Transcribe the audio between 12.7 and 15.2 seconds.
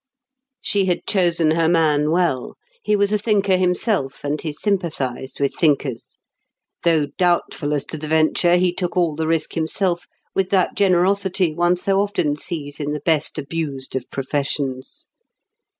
in the best abused of professions.